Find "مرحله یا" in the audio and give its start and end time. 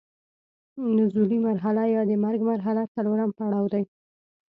1.47-2.01